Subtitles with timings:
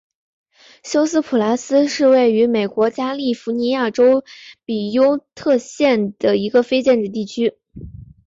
[0.83, 4.23] 休斯普莱斯是位于美国加利福尼亚州
[4.65, 7.55] 比尤特县的一个非建制地区。